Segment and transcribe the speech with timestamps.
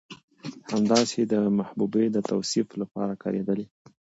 [0.73, 3.65] همداسې د محبوبې د توصيف لپاره کارېدلي